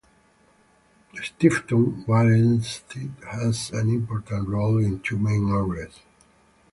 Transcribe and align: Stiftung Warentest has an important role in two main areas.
Stiftung 1.13 2.03
Warentest 2.07 2.91
has 3.23 3.69
an 3.69 3.89
important 3.91 4.49
role 4.49 4.79
in 4.79 4.99
two 4.99 5.19
main 5.19 5.47
areas. 5.51 5.99